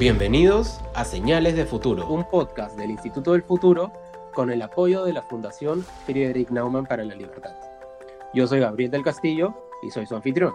[0.00, 3.92] Bienvenidos a Señales de Futuro, un podcast del Instituto del Futuro
[4.32, 7.54] con el apoyo de la Fundación Friedrich Naumann para la Libertad.
[8.32, 10.54] Yo soy Gabriel del Castillo y soy su anfitrión.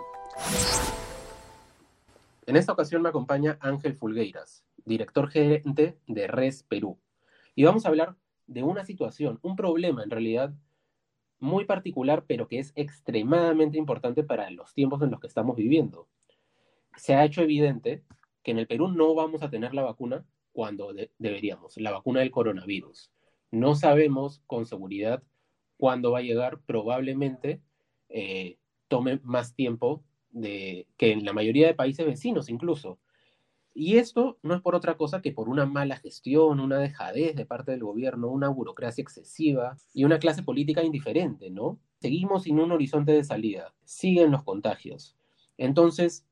[2.48, 6.98] En esta ocasión me acompaña Ángel Fulgueiras, director gerente de Res Perú.
[7.54, 8.16] Y vamos a hablar
[8.48, 10.56] de una situación, un problema en realidad
[11.38, 16.08] muy particular, pero que es extremadamente importante para los tiempos en los que estamos viviendo.
[16.96, 18.04] Se ha hecho evidente
[18.46, 22.32] que en el Perú no vamos a tener la vacuna cuando deberíamos, la vacuna del
[22.32, 23.12] coronavirus.
[23.52, 25.24] No sabemos con seguridad
[25.78, 27.62] cuándo va a llegar, probablemente
[28.08, 30.06] eh, tome más tiempo
[30.42, 33.00] que en la mayoría de países vecinos incluso.
[33.74, 37.46] Y esto no es por otra cosa que por una mala gestión, una dejadez de
[37.46, 41.80] parte del gobierno, una burocracia excesiva y una clase política indiferente, ¿no?
[42.00, 45.18] Seguimos sin un horizonte de salida, siguen los contagios.
[45.58, 46.26] Entonces,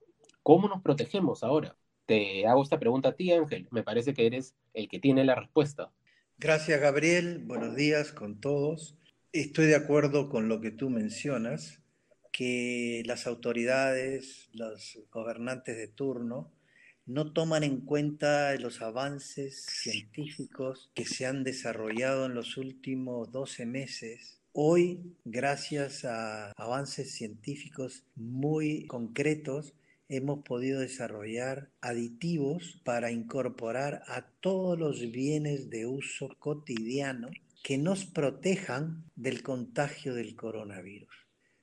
[0.44, 1.76] ¿cómo nos protegemos ahora?
[2.06, 3.68] Te hago esta pregunta a ti, Ángel.
[3.72, 5.92] Me parece que eres el que tiene la respuesta.
[6.38, 7.40] Gracias, Gabriel.
[7.46, 8.98] Buenos días con todos.
[9.32, 11.82] Estoy de acuerdo con lo que tú mencionas,
[12.32, 16.52] que las autoridades, los gobernantes de turno,
[17.06, 23.66] no toman en cuenta los avances científicos que se han desarrollado en los últimos 12
[23.66, 24.42] meses.
[24.52, 29.74] Hoy, gracias a avances científicos muy concretos,
[30.16, 37.30] hemos podido desarrollar aditivos para incorporar a todos los bienes de uso cotidiano
[37.64, 41.10] que nos protejan del contagio del coronavirus.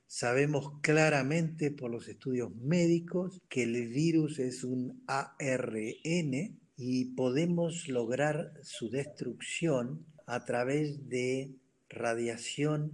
[0.07, 8.53] Sabemos claramente por los estudios médicos que el virus es un ARN y podemos lograr
[8.63, 11.55] su destrucción a través de
[11.87, 12.91] radiación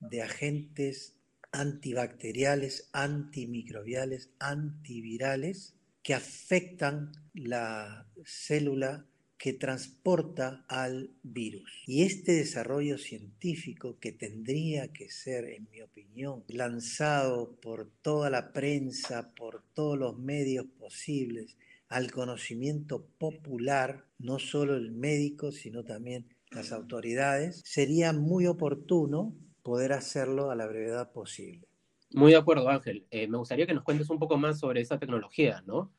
[0.00, 1.15] de agentes
[1.56, 9.06] antibacteriales, antimicrobiales, antivirales que afectan la célula
[9.38, 11.82] que transporta al virus.
[11.86, 18.52] Y este desarrollo científico que tendría que ser, en mi opinión, lanzado por toda la
[18.52, 21.56] prensa, por todos los medios posibles,
[21.88, 29.92] al conocimiento popular, no solo el médico, sino también las autoridades, sería muy oportuno poder
[29.92, 31.66] hacerlo a la brevedad posible.
[32.12, 33.04] Muy de acuerdo, Ángel.
[33.10, 35.90] Eh, me gustaría que nos cuentes un poco más sobre esa tecnología, ¿no?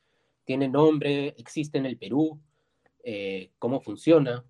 [0.45, 1.35] ¿Tiene nombre?
[1.37, 2.39] ¿Existe en el Perú?
[3.03, 4.45] Eh, cómo funciona.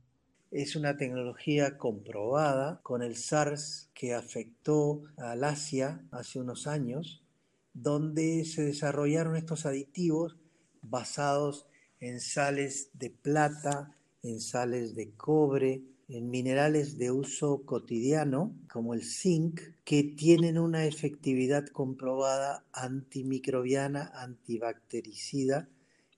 [0.51, 7.23] Es una tecnología comprobada con el SARS que afectó al Asia hace unos años,
[7.73, 10.37] donde se desarrollaron estos aditivos
[10.83, 11.65] basados
[11.99, 19.03] en sales de plata, en sales de cobre, en minerales de uso cotidiano, como el
[19.03, 25.67] zinc, que tienen una efectividad comprobada antimicrobiana, antibactericida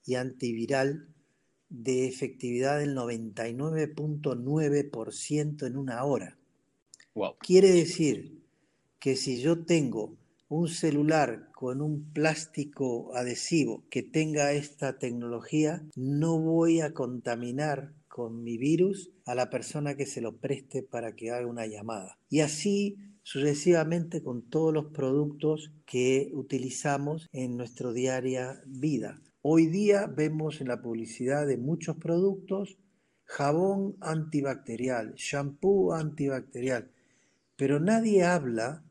[0.06, 1.08] y antiviral
[1.70, 6.38] de efectividad del 99.9% en una hora.
[7.40, 8.44] Quiere decir
[9.00, 10.16] que si yo tengo
[10.50, 18.44] un celular con un plástico adhesivo que tenga esta tecnología, no voy a contaminar con
[18.44, 22.20] mi virus a la persona que se lo preste para que haga una llamada.
[22.28, 29.22] Y así sucesivamente con todos los productos que utilizamos en nuestra diaria vida.
[29.42, 32.78] Hoy día vemos en la publicidad de muchos productos
[33.24, 36.92] jabón antibacterial, shampoo antibacterial,
[37.56, 38.84] pero nadie habla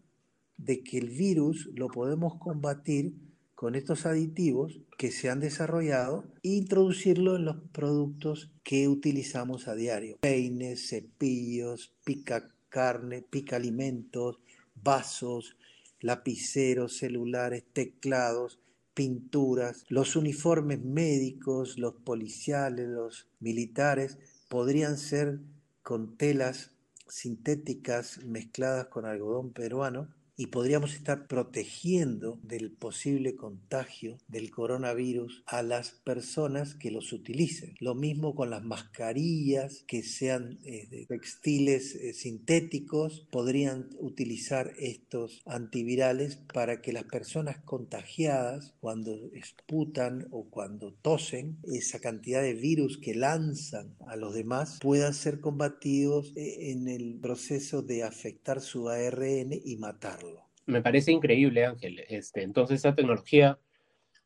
[0.57, 3.13] de que el virus lo podemos combatir
[3.59, 9.75] con estos aditivos que se han desarrollado e introducirlo en los productos que utilizamos a
[9.75, 10.17] diario.
[10.21, 14.39] Peines, cepillos, pica carne, pica alimentos,
[14.77, 15.57] vasos,
[15.99, 18.61] lapiceros, celulares, teclados,
[18.95, 25.41] pinturas, los uniformes médicos, los policiales, los militares, podrían ser
[25.83, 26.71] con telas
[27.09, 35.63] sintéticas mezcladas con algodón peruano y podríamos estar protegiendo del posible contagio del coronavirus a
[35.63, 37.75] las personas que los utilicen.
[37.81, 46.37] Lo mismo con las mascarillas que sean eh, textiles eh, sintéticos, podrían utilizar estos antivirales
[46.55, 53.17] para que las personas contagiadas cuando esputan o cuando tosen, esa cantidad de virus que
[53.17, 59.53] lanzan a los demás puedan ser combatidos eh, en el proceso de afectar su ARN
[59.65, 60.28] y matarlo
[60.69, 62.05] me parece increíble, Ángel.
[62.09, 63.59] Este, entonces, esa tecnología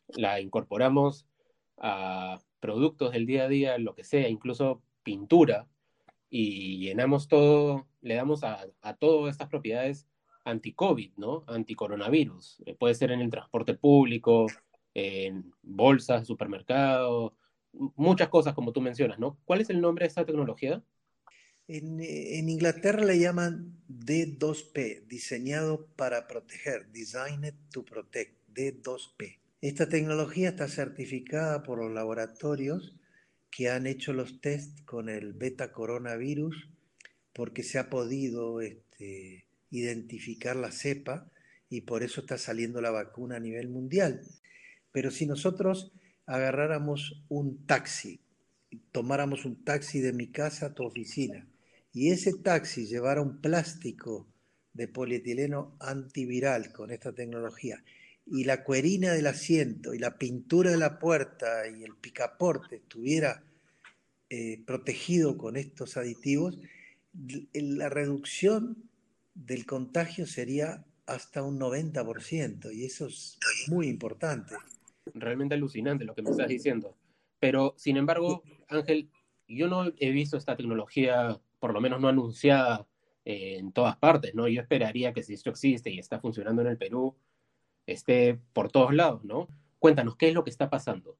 [0.08, 1.26] la incorporamos
[1.78, 5.68] a productos del día a día, lo que sea, incluso pintura,
[6.28, 8.66] y llenamos todo, le damos a,
[8.98, 10.08] todas estas propiedades
[10.44, 11.44] anti-COVID, ¿no?
[11.46, 12.62] Anti-coronavirus.
[12.66, 14.46] Eh, puede ser en el transporte público,
[14.94, 17.32] en bolsas, supermercados,
[17.72, 19.38] muchas cosas como tú mencionas, ¿no?
[19.44, 20.82] ¿Cuál es el nombre de esta tecnología?
[21.68, 29.38] En, en, Inglaterra le llaman D2P, diseñado para proteger, Designed to Protect, D2P.
[29.60, 32.96] Esta tecnología está certificada por los laboratorios
[33.48, 36.68] que han hecho los test con el beta coronavirus
[37.32, 41.30] porque se ha podido este, identificar la cepa
[41.68, 44.22] y por eso está saliendo la vacuna a nivel mundial.
[44.90, 45.92] Pero si nosotros
[46.26, 48.20] agarráramos un taxi,
[48.90, 51.46] tomáramos un taxi de mi casa a tu oficina
[51.92, 54.26] y ese taxi llevara un plástico
[54.72, 57.82] de polietileno antiviral con esta tecnología
[58.26, 63.42] y la cuerina del asiento y la pintura de la puerta y el picaporte estuviera
[64.30, 66.58] eh, protegido con estos aditivos,
[67.52, 68.88] la reducción
[69.34, 73.38] del contagio sería hasta un 90% y eso es
[73.68, 74.54] muy importante.
[75.14, 76.96] Realmente alucinante lo que me estás diciendo.
[77.40, 79.10] Pero, sin embargo, Ángel,
[79.48, 82.88] yo no he visto esta tecnología, por lo menos no anunciada
[83.24, 84.48] eh, en todas partes, ¿no?
[84.48, 87.16] Yo esperaría que si esto existe y está funcionando en el Perú,
[87.86, 89.46] esté por todos lados, ¿no?
[89.78, 91.16] Cuéntanos, ¿qué es lo que está pasando?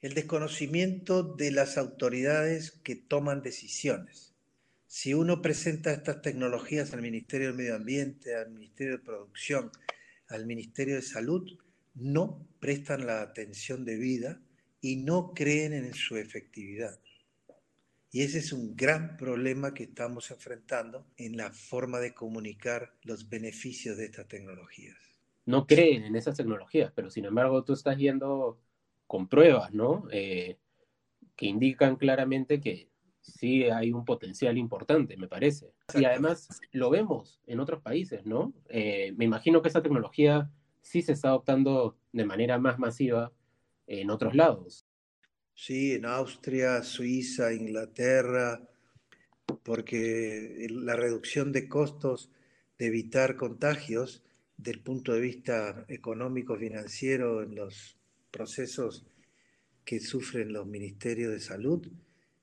[0.00, 4.36] El desconocimiento de las autoridades que toman decisiones.
[4.86, 9.72] Si uno presenta estas tecnologías al Ministerio del Medio Ambiente, al Ministerio de Producción,
[10.28, 11.58] al Ministerio de Salud,
[11.96, 14.40] no prestan la atención debida
[14.80, 17.00] y no creen en su efectividad.
[18.10, 23.28] Y ese es un gran problema que estamos enfrentando en la forma de comunicar los
[23.28, 24.96] beneficios de estas tecnologías
[25.46, 28.58] no creen en esas tecnologías, pero sin embargo tú estás yendo
[29.06, 30.06] con pruebas, ¿no?
[30.10, 30.58] Eh,
[31.36, 35.72] que indican claramente que sí hay un potencial importante, me parece.
[35.94, 38.52] Y además lo vemos en otros países, ¿no?
[38.68, 40.50] Eh, me imagino que esa tecnología
[40.82, 43.32] sí se está adoptando de manera más masiva
[43.86, 44.85] en otros lados.
[45.58, 48.60] Sí, en Austria, Suiza, Inglaterra,
[49.62, 52.30] porque la reducción de costos
[52.78, 54.22] de evitar contagios
[54.58, 57.96] del punto de vista económico financiero en los
[58.30, 59.06] procesos
[59.86, 61.88] que sufren los ministerios de salud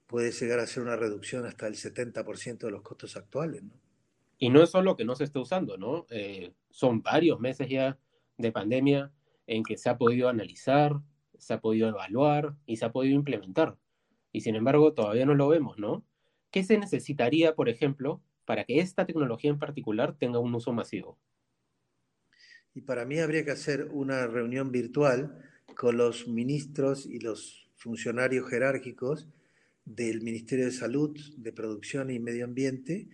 [0.08, 3.62] puede llegar a ser una reducción hasta el 70% de los costos actuales.
[3.62, 3.74] ¿no?
[4.40, 6.08] Y no es solo que no se esté usando, ¿no?
[6.10, 7.96] Eh, son varios meses ya
[8.40, 9.12] de pandemia
[9.46, 11.00] en que se ha podido analizar,
[11.44, 13.78] se ha podido evaluar y se ha podido implementar.
[14.32, 16.06] Y sin embargo, todavía no lo vemos, ¿no?
[16.52, 21.20] ¿Qué se necesitaría, por ejemplo, para que esta tecnología en particular tenga un uso masivo?
[22.74, 25.38] Y para mí habría que hacer una reunión virtual
[25.76, 29.28] con los ministros y los funcionarios jerárquicos
[29.86, 33.10] del Ministerio de Salud, de Producción y Medio Ambiente,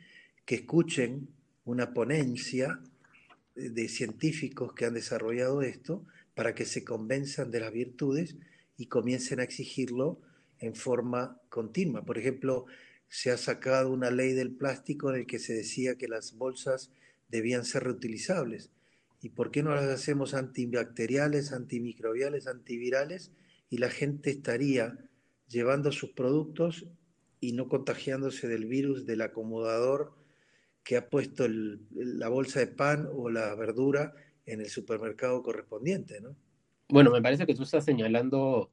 [0.45, 1.29] que escuchen
[1.65, 2.81] una ponencia
[3.59, 8.37] de científicos que han desarrollado esto para que se convenzan de las virtudes
[8.77, 10.21] y comiencen a exigirlo
[10.59, 12.05] en forma continua.
[12.05, 12.65] Por ejemplo,
[13.09, 16.91] se ha sacado una ley del plástico en el que se decía que las bolsas
[17.27, 18.71] debían ser reutilizables.
[19.21, 23.31] ¿Y por qué no las hacemos antibacteriales, antimicrobiales, antivirales?
[23.69, 24.97] Y la gente estaría
[25.49, 26.85] llevando sus productos
[27.41, 30.13] y no contagiándose del virus del acomodador
[30.89, 34.11] que ha puesto la bolsa de pan o la verdura
[34.47, 36.35] en el supermercado correspondiente, ¿no?
[36.87, 38.71] Bueno, me parece que tú estás señalando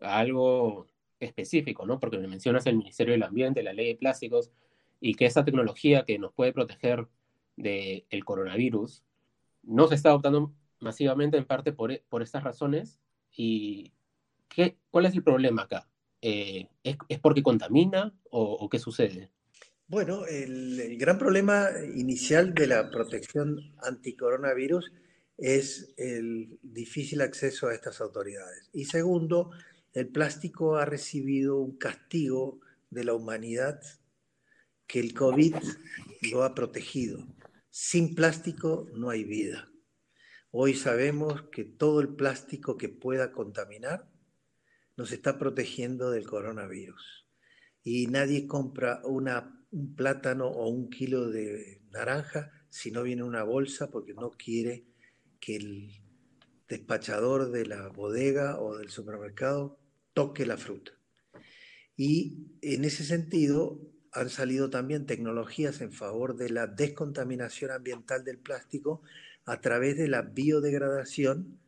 [0.00, 0.88] algo
[1.20, 2.00] específico, ¿no?
[2.00, 4.50] Porque me mencionas el Ministerio del Ambiente, la ley de plásticos,
[5.00, 7.06] y que esa tecnología que nos puede proteger
[7.54, 9.04] del coronavirus
[9.62, 12.98] no se está adoptando masivamente en parte por, por estas razones.
[13.30, 13.92] ¿Y
[14.48, 15.88] qué, cuál es el problema acá?
[16.22, 19.30] Eh, ¿es, porque contamina o, qué sucede?
[19.92, 24.90] Bueno, el, gran problema inicial de la protección anticoronavirus
[25.36, 28.70] es el difícil acceso a estas autoridades.
[28.72, 29.50] Y segundo,
[29.92, 32.58] el plástico ha recibido un castigo
[32.88, 33.82] de la humanidad
[34.86, 35.56] que el COVID
[36.32, 37.26] lo ha protegido.
[37.68, 39.70] Sin plástico no hay vida.
[40.52, 44.10] Hoy sabemos que todo el plástico que pueda contaminar
[44.96, 47.26] nos está protegiendo del coronavirus.
[47.82, 53.42] Y nadie compra una, un plátano o un kilo de naranja si no viene una
[53.42, 54.84] bolsa porque no quiere
[55.40, 55.90] que el
[56.68, 59.78] despachador de la bodega o del supermercado
[60.14, 60.92] toque la fruta.
[61.96, 63.80] Y en ese sentido,
[64.12, 69.02] han salido también tecnologías en favor de la descontaminación ambiental del plástico
[69.46, 71.58] a través de la biodegradación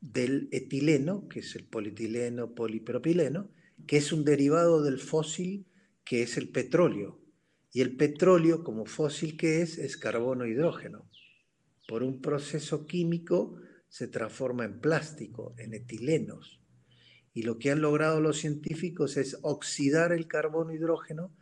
[0.00, 3.50] del etileno, que es el polietileno polipropileno,
[3.86, 5.66] que es un derivado del fósil
[6.04, 7.19] que es el petróleo.
[7.72, 11.08] Y el petróleo, como fósil que es, es carbono e hidrógeno.
[11.86, 13.56] Por un proceso químico
[13.88, 16.60] se transforma en plástico, en etilenos.
[17.32, 21.32] Y lo que han logrado los científicos es oxidar el carbono hidrógeno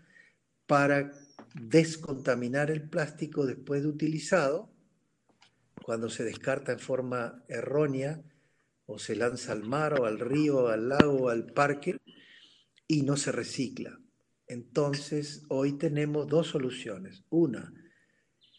[0.66, 1.12] para
[1.54, 4.70] descontaminar el plástico después de utilizado,
[5.82, 8.22] cuando se descarta en forma errónea
[8.84, 11.96] o se lanza al mar o al río, al lago o al parque
[12.86, 13.98] y no se recicla.
[14.48, 17.22] Entonces, hoy tenemos dos soluciones.
[17.28, 17.72] Una,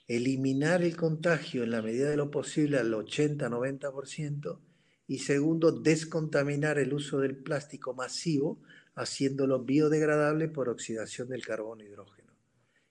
[0.08, 4.60] eliminar el contagio en la medida de lo posible al 80-90%
[5.08, 8.62] y segundo, descontaminar el uso del plástico masivo
[8.93, 12.34] haciéndolo biodegradable por oxidación del carbono hidrógeno,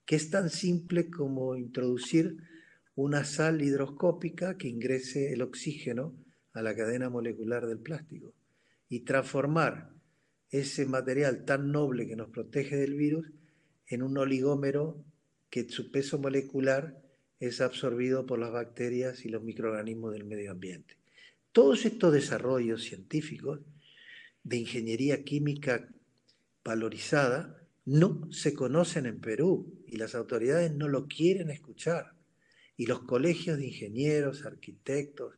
[0.04, 2.38] que es tan simple como introducir
[2.96, 6.16] una sal hidroscópica que ingrese el oxígeno
[6.52, 8.34] a la cadena molecular del plástico
[8.88, 9.97] y transformar
[10.50, 13.30] ese material tan noble que nos protege del virus
[13.86, 15.04] en un oligómero
[15.50, 17.00] que su peso molecular
[17.40, 20.96] es absorbido por las bacterias y los microorganismos del medio ambiente.
[21.52, 23.60] Todos estos desarrollos científicos
[24.42, 25.88] de ingeniería química
[26.64, 32.12] valorizada no se conocen en Perú y las autoridades no lo quieren escuchar.
[32.76, 35.34] Y los colegios de ingenieros, arquitectos,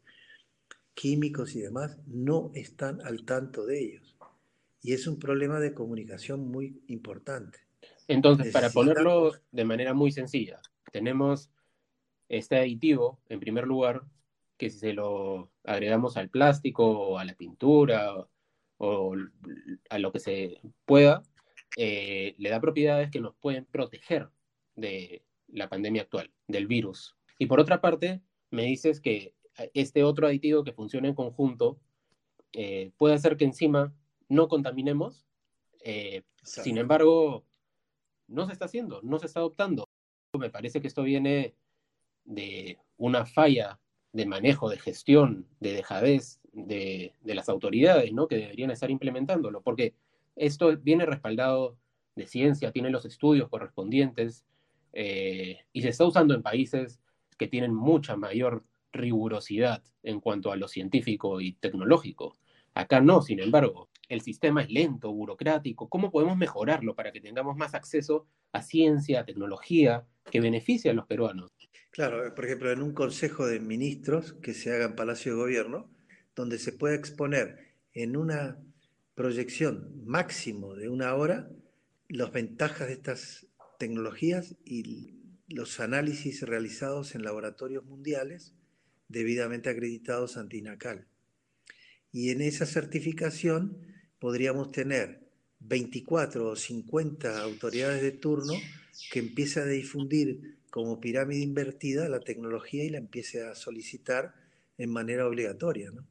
[0.95, 4.17] químicos y demás no están al tanto de ellos.
[4.83, 7.59] Y es un problema de comunicación muy importante.
[8.09, 10.61] Entonces, para ponerlo de manera muy sencilla,
[10.91, 11.51] tenemos
[12.29, 14.03] este aditivo, en primer lugar,
[14.57, 18.27] que si se lo agregamos al plástico o a la pintura
[18.79, 19.17] o,
[19.91, 21.23] a lo que se pueda,
[21.77, 24.29] eh, le da propiedades que nos pueden proteger
[24.77, 27.17] de la pandemia actual, del virus.
[27.39, 28.21] Y por otra parte,
[28.51, 29.35] me dices que
[29.75, 31.79] este otro aditivo que funciona en conjunto
[32.53, 33.95] eh, puede hacer que encima
[34.31, 35.27] no contaminemos.
[35.81, 37.45] Eh, sin embargo,
[38.29, 39.85] no se está haciendo, no se está adoptando.
[40.39, 41.55] Me parece que esto viene
[42.25, 43.79] de una falla
[44.13, 48.29] de manejo, de gestión, de dejadez de, las autoridades, ¿no?
[48.29, 49.95] Que deberían estar implementándolo, porque
[50.37, 51.77] esto viene respaldado
[52.15, 54.45] de ciencia, tiene los estudios correspondientes
[54.93, 57.01] eh, y se está usando en países
[57.37, 62.37] que tienen mucha mayor rigurosidad en cuanto a lo científico y tecnológico.
[62.75, 65.89] Acá no, sin embargo, el sistema es lento, burocrático.
[65.89, 70.95] ¿Cómo podemos mejorarlo para que tengamos más acceso a ciencia, a tecnología que beneficie a
[70.95, 71.53] los peruanos?
[71.91, 75.91] Claro, por ejemplo, en un consejo de ministros que se haga en Palacio de Gobierno,
[76.35, 78.59] donde se pueda exponer en una
[79.15, 81.51] proyección máximo de una hora
[82.09, 83.47] las ventajas de estas
[83.79, 85.15] tecnologías y
[85.49, 88.55] los análisis realizados en laboratorios mundiales
[89.09, 91.07] debidamente acreditados ante INACAL.
[92.13, 93.79] Y en esa certificación
[94.19, 95.21] podríamos tener
[95.61, 98.55] 24 o 50 autoridades de turno
[99.13, 104.35] que empiecen a difundir como pirámide invertida la tecnología y la empiece a solicitar
[104.79, 105.91] en manera obligatoria.
[105.91, 106.07] ¿no?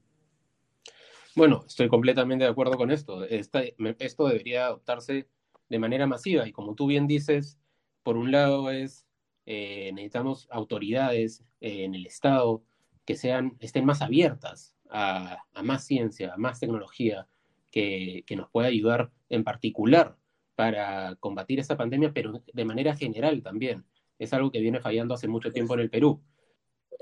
[1.35, 3.25] Bueno, estoy completamente de acuerdo con esto.
[3.25, 5.27] esto debería adoptarse
[5.69, 7.59] de manera masiva y como tú bien dices,
[8.03, 9.05] por un lado es
[9.45, 12.63] eh, necesitamos autoridades eh, en el Estado
[13.03, 17.27] que sean, estén más abiertas a, más ciencia, a más tecnología,
[17.71, 20.17] que, nos pueda ayudar en particular
[20.55, 23.85] para combatir esta pandemia, pero de manera general también
[24.17, 26.21] es algo que viene fallando hace mucho tiempo en el Perú.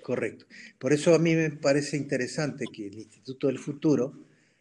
[0.04, 0.46] Correcto.
[0.78, 4.14] Por eso a mí me parece interesante que el Instituto del Futuro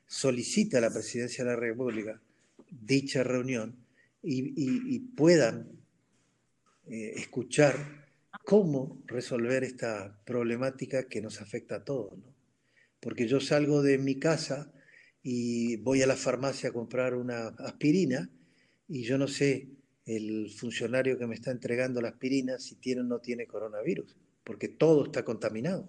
[0.07, 2.21] solicite a la Presidencia de la República
[2.71, 3.77] dicha reunión
[4.23, 5.69] y, puedan
[6.89, 8.07] eh, escuchar
[8.45, 12.15] cómo resolver esta problemática que nos afecta a todos.
[13.01, 14.73] Porque yo salgo de mi casa
[15.23, 18.31] y voy a la farmacia a comprar una aspirina
[18.89, 19.69] y yo no sé
[20.07, 24.69] el funcionario que me está entregando la aspirina si tiene o no tiene coronavirus, porque
[24.69, 25.89] todo está contaminado.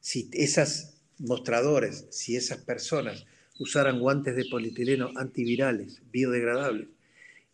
[0.00, 3.26] Si esos mostradores, si esas personas
[3.58, 6.88] usaran guantes de polietileno antivirales, biodegradables,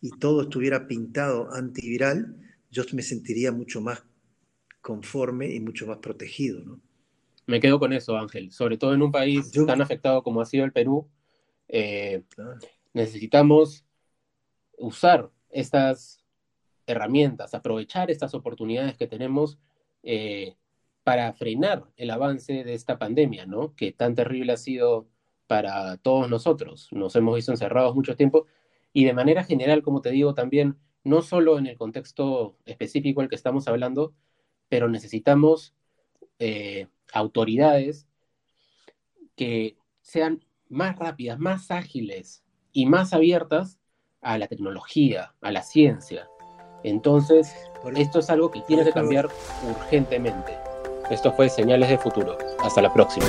[0.01, 2.37] y todo estuviera pintado antiviral,
[2.71, 4.03] yo me sentiría mucho más
[4.81, 6.63] conforme y mucho más protegido.
[6.63, 6.79] ¿no?
[7.49, 8.51] Me quedo con eso, Ángel.
[8.51, 11.09] Sobre todo en un país tan afectado como ha sido el Perú,
[11.67, 12.21] eh,
[12.93, 13.87] necesitamos
[14.77, 16.23] usar estas
[16.85, 19.57] herramientas, aprovechar estas oportunidades que tenemos
[20.03, 20.57] eh,
[21.03, 23.73] para frenar el avance de esta pandemia, ¿no?
[23.75, 25.07] Que tan terrible ha sido
[25.47, 26.89] para todos nosotros.
[26.91, 28.45] Nos hemos visto encerrados mucho tiempo
[28.93, 33.27] y de manera general, como te digo, también, no solo en el contexto específico al
[33.27, 34.13] que estamos hablando,
[34.67, 35.73] pero necesitamos
[36.39, 38.07] eh, autoridades
[39.35, 43.79] que sean más rápidas, más ágiles y más abiertas
[44.21, 46.27] a la tecnología, a la ciencia.
[46.83, 47.53] Entonces,
[47.95, 49.29] esto es algo que tiene que cambiar
[49.69, 50.57] urgentemente.
[51.09, 52.37] Esto fue Señales de Futuro.
[52.59, 53.25] Hasta la próxima.